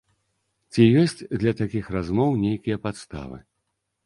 [0.75, 3.37] Ці ёсць для такіх размоў нейкія падставы?